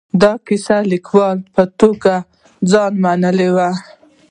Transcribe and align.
د 0.21 0.23
یوه 0.27 0.37
کیسه 0.47 0.77
لیکوال 0.91 1.37
په 1.53 1.63
توګه 1.79 2.13
ځان 2.71 2.93
منلی 3.03 3.49
و. 3.55 3.57